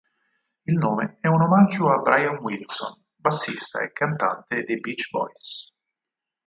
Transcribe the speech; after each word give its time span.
Il 0.65 0.77
nome 0.79 1.17
è 1.21 1.27
un 1.27 1.43
omaggio 1.43 1.91
a 1.93 1.99
Brian 1.99 2.37
Wilson, 2.37 3.03
bassista 3.17 3.83
e 3.83 3.91
cantante 3.91 4.63
dei 4.63 4.79
Beach 4.79 5.09
Boys 5.11 5.71